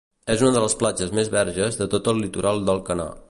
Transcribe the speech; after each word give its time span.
És 0.35 0.39
una 0.45 0.53
de 0.55 0.63
les 0.63 0.75
platges 0.79 1.13
més 1.19 1.29
verges 1.37 1.79
de 1.83 1.89
tot 1.93 2.11
el 2.13 2.23
litoral 2.25 2.65
d'Alcanar. 2.71 3.11